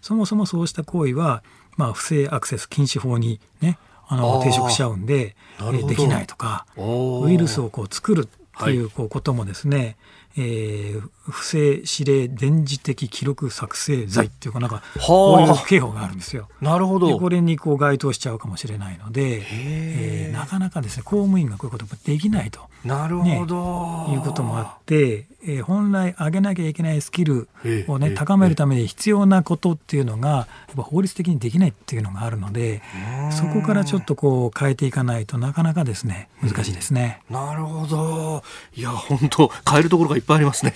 [0.00, 1.42] そもそもそうした行為は、
[1.76, 9.96] まあ、不正アクセス禁止法に、ね、あの抵触しちゃうんで、えできないとかウイルスをこう作るっていうこうこともですね、
[10.36, 16.48] えー、不正指令電磁的記録作成罪っていうかなんかこういう刑法があるんですよ。
[16.60, 22.60] なるほどこれにこう該当しちゃうかもしれないので、えー、なかなかですね公務員がこういうこともできないと。
[22.84, 27.48] なるほど、ね、いうこともあって、えー、本来上げなきゃいけないスキル
[27.88, 32.82] をね高めるために必要なことっていうのがやっぱ法律的にできないっていうのがあるので
[33.30, 37.22] そこからちょっとこう変えていかないとなかなかですね難しいですね。
[37.30, 38.42] なるほど
[38.76, 40.74] いや本当変えるところがいっぱいありますね。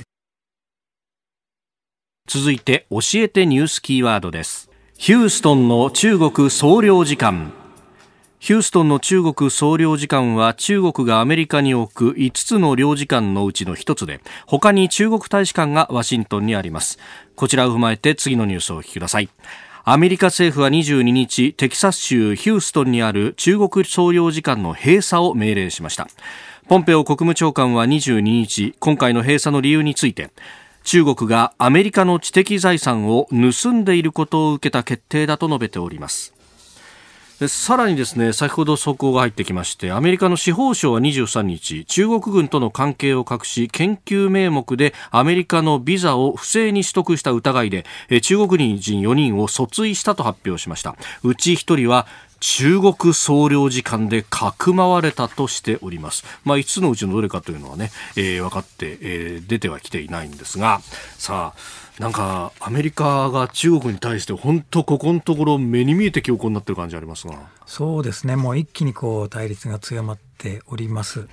[2.28, 4.70] 続いて教えてニュースキーワードです。
[4.98, 7.46] ヒューストンの中国総領事館。
[8.38, 16.98] ヒューストンの中国総領事館は中国がアメリカに置く5つの領事館のうちの1つで他に中国大使館がワシントンにあります。
[17.34, 19.30] こちらを踏まえて次のニュースをお聞きください。
[19.84, 26.06] アメリカ政府は22日テキサス州ヒューストンにある中国総領事館の閉鎖を命令しました。
[26.68, 30.28] ポンペオ国務長官は22日今回の閉鎖の理由について
[30.88, 36.32] 中国がアメリカの知的財産を盗んでいることを受けた決定だと述べております。
[37.46, 47.84] さらにですね先ほど速報が入ってきましてアメリカの司法省は23日中国軍との関係を隠し研究名目でアメリカのビザを不正に取得した疑いで
[48.22, 50.96] 中国人4人を訴追したと発表しました。
[51.22, 52.06] うち1人は
[52.40, 56.24] 中国総領事館でかくまわれたとしております。
[56.44, 60.80] まあ、5つのうちのどれかというのはね、えー、分かって、えー、出てはきていないんですが、
[61.18, 67.50] さあ、なんか、アメリカが中国に対して本当ここのところ目に見えて強硬になってる感じありますが。
[67.66, 68.36] そうですね。
[68.36, 71.26] もう一気にこう対立が強まっております。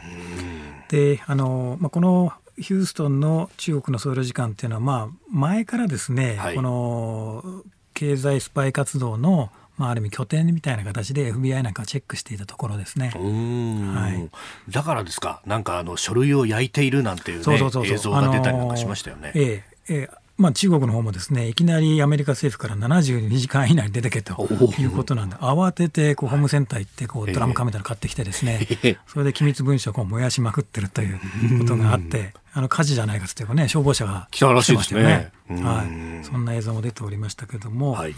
[0.89, 7.63] で、あの、まあ、このヒューストンの中国の総領事館っていうのは、まあ、前からですね、はい、この
[7.93, 13.09] 経済スパイ活動のまあ、ある意味拠点みたいな形で FBI なんかチェックしていたところですね。
[13.09, 19.31] はい、だからですか、なんかあの書類を焼いているなんていう,、ね、映像が出たりなんかしましたよね。
[19.35, 20.25] ええええ。
[20.37, 24.33] まあ、中国の方もですねいきなりアメリカ政府から72時間以内に出てけと
[24.77, 28.67] いうことなんで慌ててこうホームセンター行ってこうドラムカメラ買ってきてですね、
[29.07, 35.31] それで機密文書をこう燃やしまくってるということがあってあの火事じゃないかつってね消防車が来たらしいですね。
[35.47, 35.83] は
[36.21, 38.15] い、そんな映像も出ておりましたけども、はい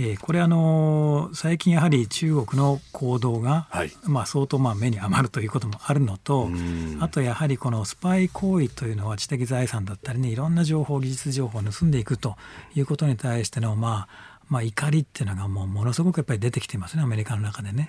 [0.00, 6.48] えー、これあの最近やはり中国の行動が、はい、まあ、相当まあ目に余るということもあるのと
[7.00, 12.36] あとやはりこのスパイ行為というのは知的財産だったりねいろんな情報技術情報を盗んでいくと
[12.76, 17.86] いうことに対してのまあまあ、怒りっていうのがもうものすごくやっぱり出てきていますね、アメリカの中でね。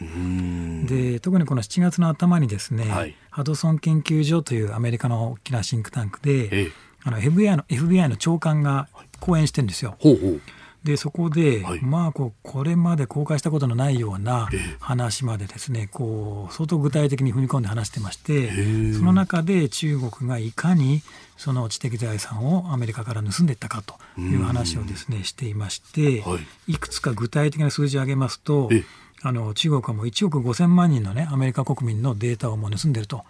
[0.90, 6.72] で特にこの7月の頭にですね、はい、ハドソン研究所というアメリカの大きなシンクタンクで、ええ、
[7.04, 8.90] あの FBI の FBI の長官が
[9.22, 9.96] 講演してるんですよ。
[10.00, 10.42] ほうほう
[10.84, 18.50] でそこで、はい、まあこうこれまで公開したことのないような話までですね、こう相当具体的に踏み込んで話してまして
[18.94, 21.02] その中で中国がいかに
[21.38, 26.38] その知的財産をアメリカから盗んでいったかという話をですねしていまして、は
[26.68, 28.70] い、いくつか具体的な数字を挙げますと
[29.22, 33.26] あの中国はもう1億5000万人の、ね、アメリカ国民のデータをもう盗んでると。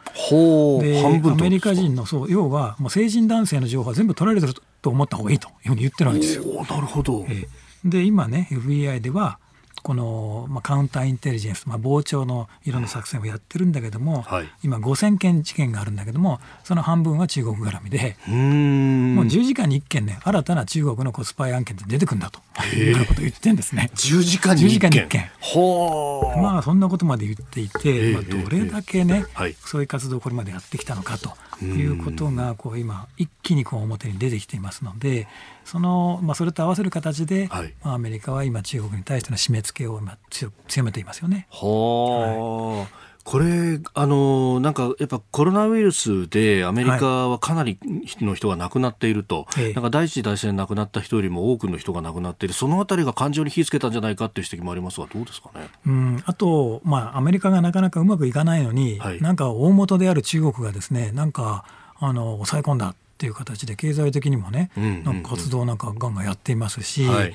[0.82, 6.44] でアメリカ人のそう要はもう成人男性の情報は全部取られてると思った方がいいというふうに言ってるわけですよ。
[6.70, 9.40] なるほど、えー、で今ね FBI では
[9.82, 22.40] この、まあ、カウンターインテリジェンス、まあ、傍聴のいろんな作戦をやってるんだけども、はい、今5000件事件があるんだけどもその半分は中国絡みでもう10時間に1件ね新たな中国のコスパイ案件って出てくるんだと
[22.76, 23.90] いうことを言ってんですね。
[23.96, 26.42] 10時間に1件 ,10 時間に1件。
[26.42, 31.32] まあそんなことまで言っていて、まあ、どれだけね、はい、そういう活動をこれまでやってきたのかと
[31.66, 35.28] いうことがこう今一気にこう表に出てきていますので
[35.66, 41.48] その、まあ、それと合わせる形で、はい、まあ、アメリカは今中国に対しての締め付けを今強めていますよね。
[41.52, 42.99] はあ、
[43.30, 47.78] これあのなんかやっぱコロナウイルスでアメリカはかなり
[48.22, 55.70] の人が亡くなっていると、はい、なんか第一次大戦亡くなった人よりも多くの人が亡くなっているそのあたりが感情に火つけたんじゃないかという指摘もありますがどうですかね？
[55.86, 61.66] うんあと、まあ、アメリカがなかなかうまくいかないのに、はい、なんか大元である中国がですねなんか
[62.00, 67.26] あの抑え込んだっていう形で経済的にもね、なんか活動なんかガンガンやっていますし、は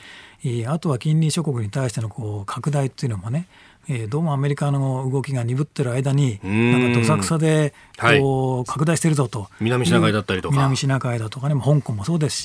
[0.43, 3.47] い、あとは近隣諸国に対してのこう拡大っていうのもね
[3.87, 12.45] えー、どうもアメリカの動きが鈍ってる間に、なんかどさくさでこう、拡大してるぞと、南シナ海だったりとか、南シナ海だとかね、香港もそうですし、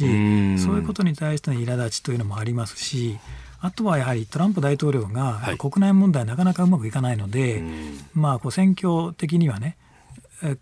[0.57, 3.19] そういうことに対しての苛立ちというのもありますし、
[3.61, 7.63] あとはやはりトランプ大統領が国内問題、なかなかうまくいかないので、
[8.13, 9.77] まあ、こう選挙的にはね、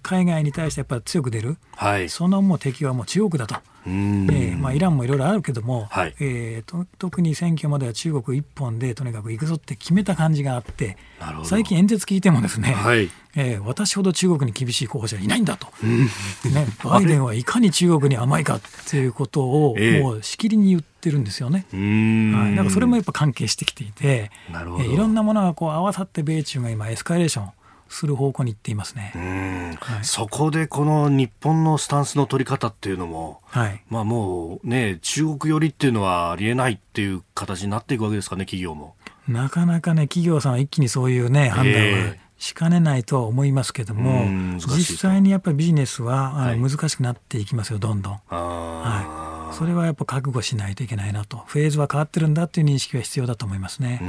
[0.01, 3.55] 海外に対してやっぱり強く出る、はい、そのもう敵はもう中国だと。
[3.87, 10.97] えーまあ、イランもいろいろあるけども、はい、えー、と特に選挙までは中国一本でとにかく行くぞって決めた感じがあって
[11.45, 21.65] 最近演説聞いてもですね、はい、えー、私ほど中国に厳しい候補者はいないんだと、 ね、バイデンはいかに中国に甘いかっていうことを もうしきりに言ってるんですよね。
[21.71, 27.51] はい、だからそれもやっぱ関係してきていて、えー、いろんなものがこう合わさって米中が今エスカレーション
[27.89, 38.95] する方向に行っていますね、はい、そこでこの日本のスタンスの取り方っていうのも、はい、まあもうね、中国寄りっていうのはありえないっていう形になっていくわけですかね、企業も。
[39.27, 44.25] なかなかね、企業さんは一気にそういうね、判断はしかねないとは思いますけども、
[44.57, 48.21] 実際にやっぱりビジネスはあの難しくなっていきますよ、どんどん。
[48.29, 53.99] はいそれはやっぱ覚悟しないといけないなと、フェーズは変わってるんだっていう認識は必要だと思いますね。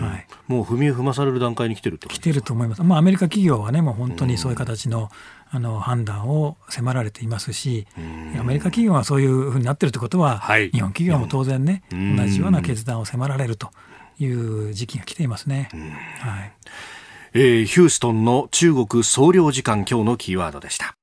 [0.00, 2.82] はい、もう踏み踏まされる段階に来てるって来てると思います。
[2.82, 5.10] まあ、アメリカ企業はね、もう本当にそういう形の
[5.50, 7.86] あの判断を迫られていますし、
[8.38, 13.70] アメリカ企業はそういうふうになってるってことは、はい、日本企業も当然ね、同じような決断を迫られると
[14.18, 15.68] いう時期が来ていますね。
[16.18, 16.52] はい。
[17.34, 20.96] えー、ヒューストンの中国総領事館今日のキーワードでした。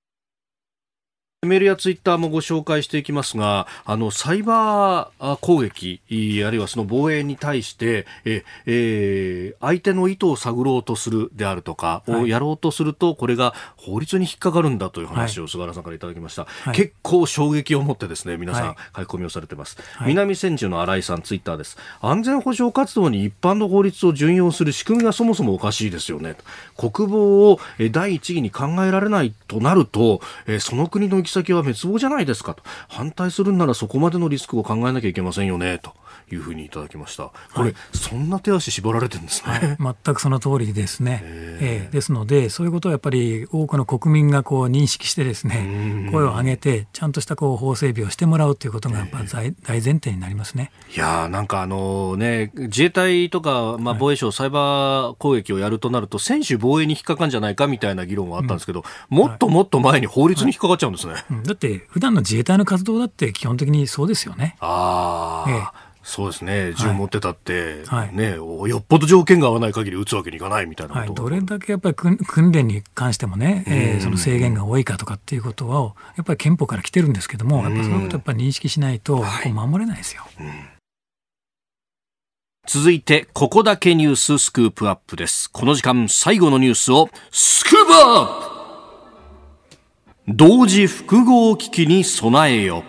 [1.43, 5.99] メールやツイッターもご紹介していきますが、あの、サイバー攻撃、
[6.45, 16.45] あるいはその防衛に対して、え、えー、相手の意図を探ろうとするであるとか、をやろうとすると、これが法律に引っかかるんだという話を菅原さんからいただきました。
[16.45, 19.79] はい、結構衝撃を持ってですね、皆さん、書き込みをされてます。
[19.95, 21.75] はい、南千住の新井さん、ツイッターです。
[22.01, 26.35] 安全保障活動に一般の法律を順用する仕組みがそもそもおかしいですよね。
[26.77, 30.21] 国防を第一義に考えられないとなると、
[30.59, 32.63] その国の行き先は滅亡じゃないですかと。
[32.87, 35.93] 反対するんならそこまでのリスクを考えなきゃいけませんよねと。
[36.35, 37.25] いうふうにいただきました。
[37.25, 39.51] これ、はい、そんな手足絞られてるんですね。
[39.51, 41.21] はい、 全くその通りですね。
[41.23, 50.71] えー、ですので、そういうことをやっぱり多くの国民がこう認識してですね、声を上げて、ちゃんとしたこう法整備をしてもらうということがやっぱ大大前提になりますね。
[50.95, 61.13] いやなんかあのね、自衛隊とか、まあ、防衛省、サイバー攻撃をやるとなると、専守防衛に引っかかるんじゃないかみたいな議論はあったんですけど、うん、もっともっと前に法律に引っかかっちゃうんですね。
[61.13, 64.55] はいだって普段の自衛隊の活動だって基本的にそうですよね。
[64.59, 65.49] ああ。
[65.49, 65.53] え
[65.87, 80.23] えそうですね、銃持ってたって、はい、ね、よっぽど条件が合わない限り撃つわけにいかないみたいなはい、どれだけやっぱり訓練に関してもね、えー、その制限が多いかとかっていうことは、やっぱり憲法から来てるんですけども、やっぱそういうことやっぱり認識しないと、守れないですよ。
[80.37, 80.53] はいうん。
[82.67, 85.51] 続いて、ここだけニューススクープアップです。
[85.51, 88.61] この時間、最後のニュースを、スクープアップ。
[90.27, 92.83] 同時複合機器に備えよ。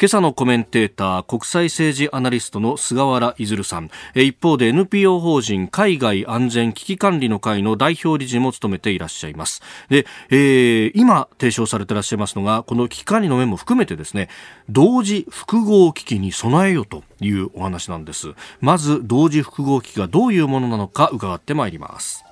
[0.00, 3.90] 今朝のコメンテーター国際政治アナリストの菅原出さん。
[4.14, 9.62] 一方で NPO 法人海外安全危機管理の会の代表理事も務めていらっしゃいます。
[9.88, 14.28] で、えー、今提唱されていらっしゃいますのがこの危機管理の面も含めてですね
[14.68, 18.34] 同時複合危機に備えよというお話なんです。
[18.60, 22.24] まず同時複合危機がどういうものなのか伺ってまいります。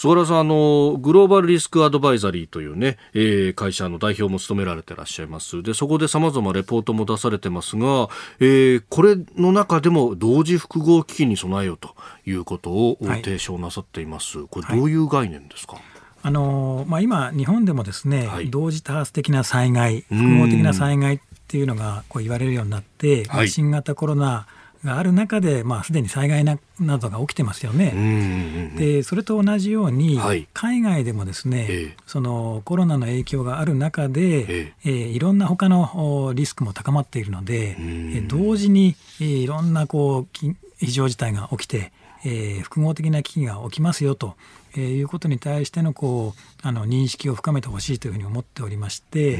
[0.00, 5.62] 菅原さんあの、グローバルリスクアドバイザリーというね、えー、会社の代表も務められていらっしゃいます。
[5.62, 11.94] で、そこで様々レポートも出されてますが、えー、これの中でも同時複合危機に備えようと
[12.24, 14.38] いうことを提唱なさっています。
[14.38, 15.82] はい、これどういう概念ですか、はい。
[16.22, 24.46] あのまあ、今、日本でもですね、はい、同時多発的な災害、複合的な災害っていうのがこう言われるようになって、新型コロナ
[24.84, 28.72] がある中で、まあ、すでに災害ななどが起きてますよね。
[28.76, 41.92] でそれと同じように、はい、海外でもですね、えー、そのコロナの影響がある中で、えー、えー、いろんな他のリスクも高まっているので、え同時に、えー、いろんなこう非常事態が起きて、
[42.24, 44.34] えー、複合的な危機が起きますよと。
[44.72, 49.38] えー、いうことに対してのこうあの認識を深めてほしいというふうに思っておりまして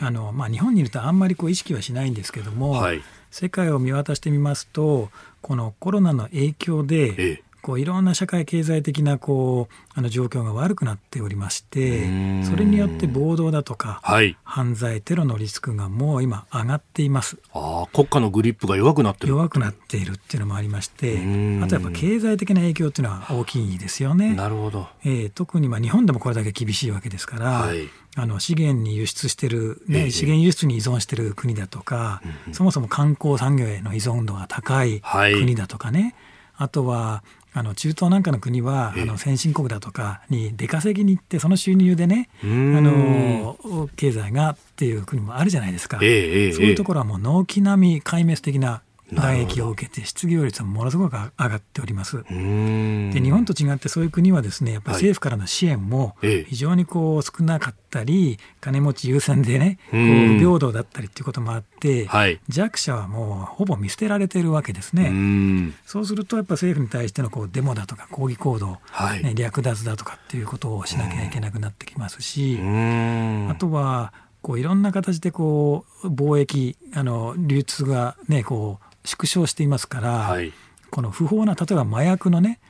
[0.00, 5.10] あの、まあ、日本にいるとあんまりこう意識はしないんですけども、はい、世界を見渡してみますと
[5.42, 17.36] このコロナの影響で、ええ、こういろんな社会経済的なこうあの状況が悪くなっておりましてそれによって暴動だとか、はい、犯罪テロのリスクがもう今上がっています。
[17.52, 19.30] あ国家のグリップが弱くなってる。
[19.30, 21.18] 弱くなっているっていうのもありまして
[21.62, 24.34] あとやっぱ経済的な影響っていうのは大きいですよね。
[24.34, 27.88] なるほど、えー、特にまあ日本でもこれだけ厳しいわけですから、はい、
[28.20, 36.16] あの資源に輸出してる、ね、ええ、資源輸出に依存してる国だとか、うん、そもそも観光産業への依存度が高い国だとかね、
[36.54, 37.22] はい、あとは
[37.54, 48.82] あの中東なんかの国は、あの先進国だとかに出稼ぎに行ってその収入でねあの経済がっていう国もあるじゃないですか、そういうところはもう納期並み壊滅的な
[49.12, 52.22] 打撃を受けて失業率はものすごく上がっております。
[52.24, 65.72] で日本と違ってそういう国はですねやっぱり政府からの支援も非常にこう少なかったり金持ち優先でねこう不平等だったりっていうこともあって、はい、弱者はもうほぼ見捨てられているわけですね。
[65.86, 80.52] そうするとやっぱ政府に対してのこうデモだとか抗議行動、はい、ね、略奪だとかっていうことをしなきゃいけなくなってきますしあとはこういろんな形でこう貿易あの流通がねこう縮小していますから、はい、
[80.90, 82.60] この不法な例えば麻薬のね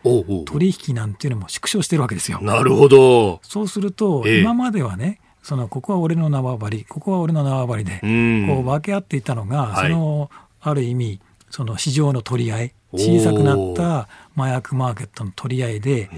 [0.46, 2.40] 取引なんていうのも縮小してるわけですよ。
[2.40, 3.40] なるほど。
[3.42, 11.20] そうすると、え今まではねそのここは俺の縄張りここは俺の縄張りでこう分け合っていたのが、はい、そのある意味
[11.50, 16.08] その市場の取り合い小さくなった麻薬マーケットの取り合いで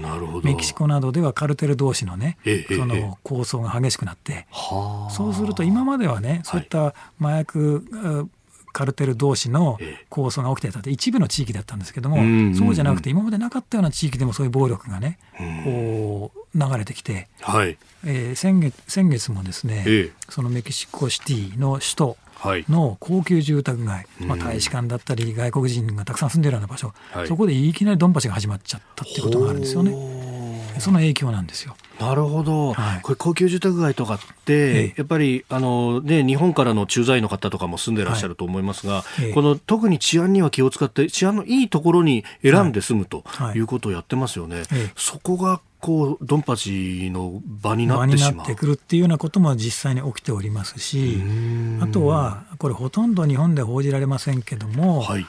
[0.43, 2.37] メキシコなどではカルテル同士のね、
[2.75, 8.29] その抗争が激しくなって、そうすると今まではねそういった麻薬
[8.71, 9.77] カルテル同士の
[10.09, 12.17] 抗争が起きてたって一部の地域だったんですけども、
[12.55, 15.19] そうじゃなくて今までなかったような地域でもそういう暴力がね、
[15.63, 17.77] こう流れてきて、はい。
[18.05, 22.17] えー、先月先月もですね、ええ、そのメキシコシティの首都
[22.69, 29.91] の高級住宅街、まあ、大使館だったり外国人がたくさん住んでるような場所、はい、そこでいきなりドンパチが始まっちゃったっていうことがあるんですよね。
[30.79, 31.75] その影響なんですよ。
[32.01, 34.57] なるほど、はい、これ高級住宅街とかって、え
[34.89, 43.23] え、やっぱりあの、ね、日本からの駐在の方とかも住んでらっしゃると思いますが、この特に治安には気を使って治安のいいところに選んで住むと
[43.55, 43.61] い。
[43.61, 44.63] うことをやってますよね。
[44.95, 48.35] そこがこうドンパチの場になってしまう。
[48.35, 51.21] なってくるっていうようなことも実際に起きておりますし
[51.81, 55.25] あとはこれほとんど日本で報じられませんけども、はい、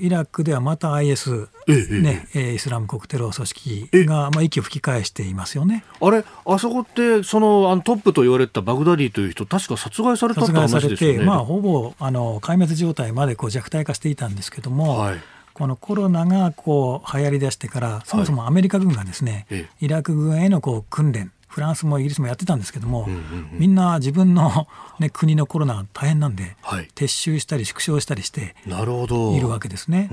[0.00, 2.54] イラクではまた IS、ねええ。
[2.54, 5.84] イスラム国テロ組織が、まあ、息を吹き返していますよね。
[6.00, 15.20] あれあそこってそのあのトップと言われたバグダディという人確か殺害されたって話ですよね、まあ、ほぼあの壊滅状態までこう弱体化していたんですけども、はい
[15.54, 24.66] このコロナがこう流行りだしてから、そもそもアメリカ軍がですね、はい、イラク軍へのこう訓練、フランスもイギリスもやってたんですけども、うんうんうん、みんな自分の、
[24.98, 30.08] ね、国のコロナが大変なんで、はい、撤収したり縮小したりしているわけですね。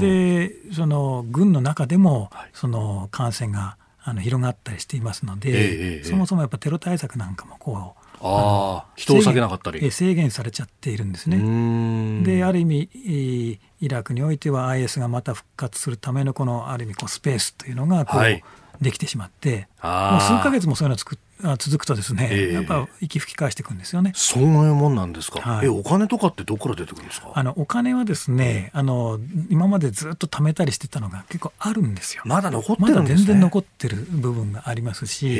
[0.00, 9.90] でその軍の中でも、その感染があの広がったりしていますので、えー、そもそもやっぱテロ対策なんかもこうあ人を下げなかったり。
[9.90, 12.24] 制限されちゃっているんですね。
[12.24, 18.42] である意味イラクにおいては IS がまた復活するためのこのある意味こうスペースというのがこう、はい、
[18.80, 21.18] できてしまってもう数か月もそういうのを作っ
[21.58, 24.10] 続くとですね、えー、やっぱ息吹き返していくんですよね。
[24.16, 25.38] そういうもんなんですか？
[25.40, 27.30] はい、えお金とかってどこから出てくるんですか？
[27.32, 32.24] あのお金はですね、あの今までずっと貯めたりしてたのが結構あるんですよ。
[32.26, 33.02] まだ残ってるんですね。
[33.02, 35.38] まだ全然残ってる部分がありますし、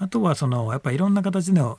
[0.00, 1.78] あとはそのやっぱりいろんな形の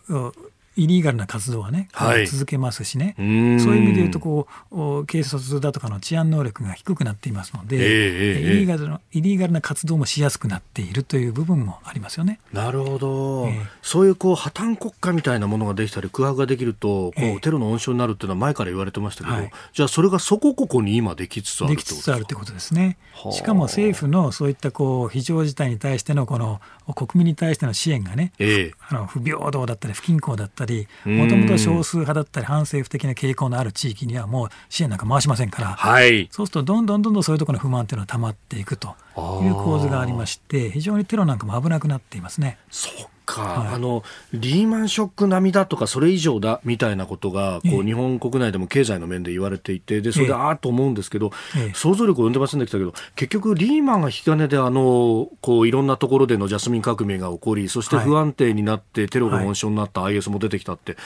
[0.76, 12.40] イリーガルな活動はね、はい、続けますしね、そういう意味で言うとこう、警察だとかの治安能力が低くなっていますので、えー、イリーガルのイリーガルな活動もしやすくなっているという部分もありますよね。
[12.52, 22.34] なるほど、えー、そういうこう破綻国家みたいなものができたり、空白ができるとこう、えー、テロの温床になるっていうのは前から言われてましたけど、はい、じゃあ、それがそこここに今できつつあると。
[22.34, 22.98] いうことですね。
[23.32, 26.60] しかも政府のそういったこう非常事態に対してのこの
[26.96, 30.63] 国民に対しての支援がね、えー、あの不平等だったり不均衡だったり、
[31.06, 38.96] もともと少数派だったり反政府的な傾向のある地域にはもう支援なんか回しませんから、はい、そうするとどんどんどんどんそういうところの不満というのは溜まっていくと
[39.44, 42.58] いう構図がありまして、非常にテロなんかも危なくなっていますね。
[42.70, 44.04] そうか、はい、あの
[44.34, 51.32] リーマンショック並みだとかそれ以上だみたいなことがこう、日本国内でも経済の面で言われていてでそれでああと思うんですけど、
[51.74, 60.98] 想像力を生んでませんでしたけど結局リーマンが引き金であのこういろんなところでのジャスミン革命が起こりそして不安定になってテロが温床になった IS も出てきたって、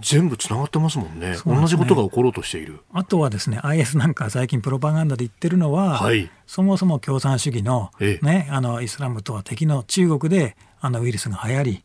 [0.00, 2.80] 全部つながってますもんね、ね、同じことが起ころうとしている。
[2.92, 7.90] あとはですね IS なんか最近プロパガンダで言ってるのは、はい、そもそも共産主義の,、
[8.22, 11.82] ね、あのイスラムとは敵の中国であのウイルスが流行り、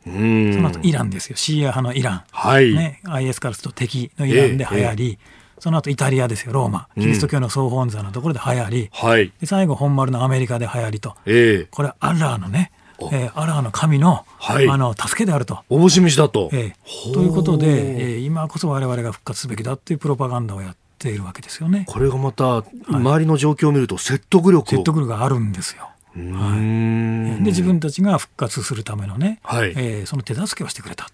[0.54, 2.74] その後イランですよ、シーア派のイラン、はい。
[2.74, 12.72] ね、IS からすると敵のイランで流行り、えー、その後イタリアですよ、ローマ、キリスト教の総本山のところで流行り、はい、で最後、本丸のアメリカで流行りと、えー、これ、アッラーのね、
[13.12, 15.58] えー、アラーの神の,、はい、あの助けであると。
[15.68, 17.12] おぼし飯だと、えー。
[17.12, 21.84] ということで、えー、今こそ我々が復活すべきだっていうプロパガンダをやっているわけですよね。
[21.86, 25.90] これがまた、周りの状況を見ると説得力説得力があるんですよ。
[26.16, 26.56] は
[27.40, 29.74] い、で自分たちが復活するためのね、はい。
[29.76, 31.08] えー、その手助けをしてくれた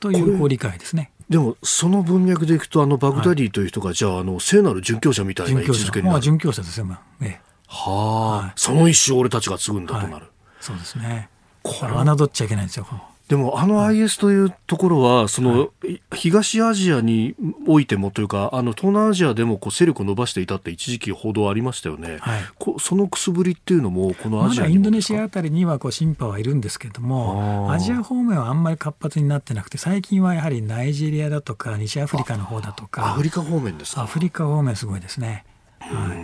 [0.00, 1.10] というこう理解ですね。
[1.30, 6.20] でもその文脈でいくとあのバグダディという人が、はい、じゃああの聖なる殉教者みたいな位置づけになる。
[6.20, 7.00] 殉教者ですよ、まあ。
[7.22, 10.26] ええ、はあ、はい、その一生俺たちが継ぐんだとなる。
[10.60, 11.30] そうですね。
[11.62, 12.86] これ侮っちゃいけないんですよ。
[13.32, 15.70] でもあの IS というところは、その、
[16.14, 17.34] 東アジアに
[17.66, 22.18] おいてもというか、あの東南アジアでもこう勢力を伸ばしていたって一時期報道ありましたよね。
[22.20, 22.42] はい、
[22.78, 35.46] そのくすぶりっていうのも、このアジアインドネシアあたりにはこうシンパはいるんですけれども、アジア方面はあんまり活発になってなくて、最近はやはりナイジェリアだとか、西アフリカの方だとか、アフリカ方面ですアフリカ方面すごいですね。
[35.82, 36.14] は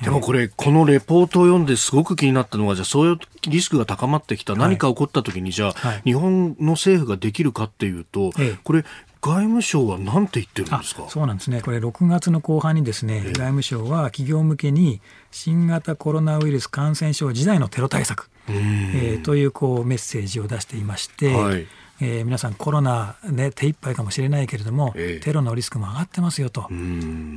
[0.00, 3.18] い、でもこれ、このレポートを読んですごく気になったのは、じゃあそういう
[3.48, 8.32] リスクが高まってきた、何か起こったときに、じゃあ、日本の政府ができるかっていうと、
[8.64, 8.84] これ、
[9.20, 11.06] 外務省は何て言ってるんですか？
[11.08, 21.66] そうなんですね、これ、6月の後半にですね、外務省は企業向けに、新型コロナウイルス感染症時代のテロ対策、えー、というこうメッセージを出していまして、はい
[22.02, 26.66] えー、皆さんコロナで手一杯かもしれないけれども、えー、テロのリスクも上がってますよと。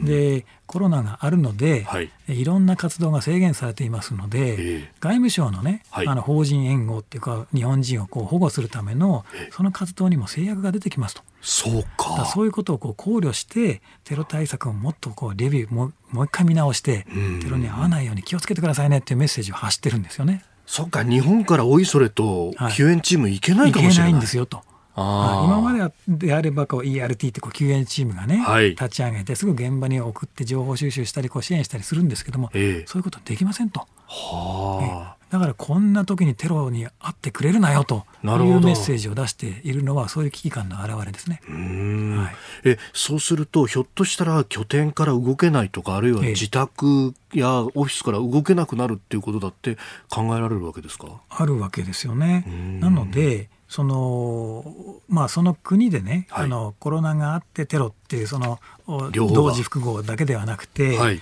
[0.04, 11.22] でコロナがあるので、はい、いろんな活動が制限されていますので、えー、外務省のね、はい、あの法人援護っていうか日本人をこう保護するための、えー、その活動にも制約が出てきますと。
[11.42, 12.26] そうか。
[12.26, 17.06] そういうことをこう考慮してテロ対策をもっとこうレビューももう一回見直して
[17.42, 20.44] テロに遭わないように気をつけてくださいねっていうメッセージを発してるんですよね。
[20.66, 24.62] そっか日本からおいそれと救援チーム行けないかもしれない、んですよと。
[24.98, 33.86] 今までであればこう ERT ってこう救援チームがね、はい、立ち上げてすぐ現場に送って情報収集したりこう支援したりするんですけども、えー、そういうことできませんと。
[34.08, 41.42] はだからこんな時にテロに会ってくれるなよというメッセージを出しているのはそういう危機感の表れですね。
[41.46, 49.78] はい、えそうするとひょっとしたら拠点から動けないとかあるいは自宅やオフィスから動けなくなるっていうことだって
[50.10, 51.08] 考えられるわけですか？
[51.30, 52.46] あるわけですよね。
[52.80, 54.64] なのでその
[55.10, 61.20] まあ、その国でね、はい、あのコロナがあってテロっていうその同時複合だけではなくて、はい、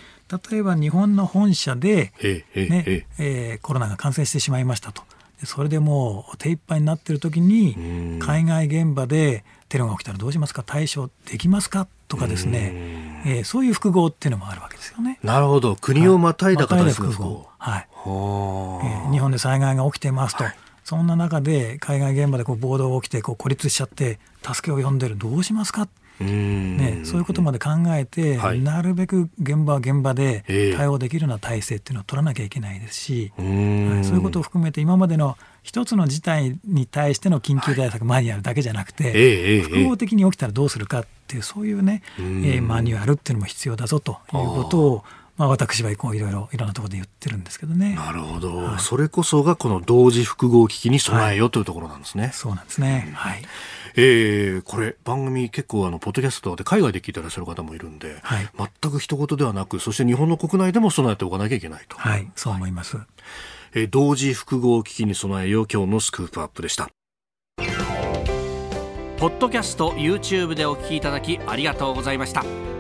[0.52, 5.04] 例えば日本の本社で、ねえー、コロナが感染してしまいましたと。
[5.46, 10.64] それでもう手一杯になっている時に海外現場でテロが起きたらどうしますか？
[10.64, 11.88] 対処できますか？
[12.08, 12.72] とかですね、
[13.26, 15.20] えー、そういう複合っていうのもあるわけですよね。
[15.22, 15.76] なるほど。
[15.76, 20.46] 国をまたいだ形の複合、はい、えー、日本で災害が起きてますと。
[20.46, 20.56] はい。
[20.86, 25.88] そんな中で海外現場でこう暴動が起きてこう孤立しちゃって助けを呼んでるどうしますか？
[26.24, 30.44] ね、そういうことまで考えて、はい、なるべく現場は現場で
[30.76, 45.04] 対応できるような体制っていうのを取らなきゃいけないですし、はい、そういうことを含めて今までの一つの事態に対しての緊急対策マニュアルだけじゃなくて、はい、複合的に起きたらどうするかっていうそういうね、えー、マニュアルっていうのも必要だぞということを、
[45.38, 47.96] ままあ、私はこういろいろいろんなところで言ってるんですけどね。
[47.96, 52.26] なるほど、はい、それこそがこの同時複合機器に備えようというところなんですね。
[52.26, 53.12] はい、そうなんですね。
[53.16, 53.44] はい。
[53.96, 58.50] えー、これ番組結構あのポッドキャストで海外で聞いてらっしゃる方もいるんで、はい、
[58.82, 61.98] 全く一言ではなくそして日本の国内でも備えておかなきゃいけないと。
[61.98, 62.98] はい、そう思います。
[63.76, 66.90] えー、同時複合機器に備えよう今日のスクープアップでした。
[69.24, 72.73] ポッドキャスト YouTube でお聞きいただきありがとうございました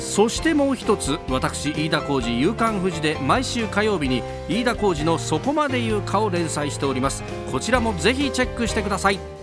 [0.00, 7.22] そしてもう一つ私飯田浩司夕刊富士で毎週火曜日に飯田浩司の「そこまで言うか」を連載しております。
[7.52, 9.39] こちらもぜひチェックしてください。